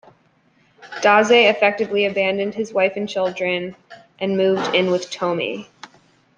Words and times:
Dazai 1.03 1.47
effectively 1.47 2.05
abandoned 2.05 2.55
his 2.55 2.73
wife 2.73 2.93
and 2.95 3.07
children 3.07 3.75
and 4.17 4.35
moved 4.35 4.73
in 4.73 4.89
with 4.89 5.11
Tomie. 5.11 5.67